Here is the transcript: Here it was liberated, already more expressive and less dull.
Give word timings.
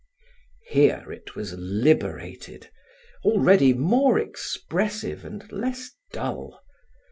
Here 0.67 1.11
it 1.11 1.35
was 1.35 1.53
liberated, 1.59 2.71
already 3.23 3.71
more 3.71 4.17
expressive 4.17 5.23
and 5.23 5.45
less 5.51 5.91
dull. 6.11 6.59